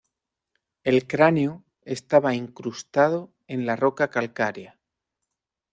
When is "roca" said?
3.75-4.09